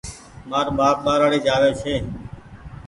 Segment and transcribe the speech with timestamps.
[0.49, 1.95] مآر ٻآپ ٻآرآڙي جآوي ڇي